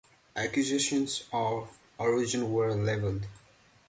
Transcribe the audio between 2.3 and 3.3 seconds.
were leveled.